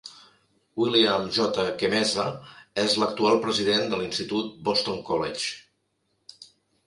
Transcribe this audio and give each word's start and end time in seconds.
William 0.83 1.25
J. 1.35 1.65
Kemeza 1.81 2.23
és 2.85 2.95
l'actual 3.03 3.37
president 3.43 3.85
de 3.91 3.99
l'institut 4.01 4.49
Boston 4.69 5.03
College. 5.11 6.41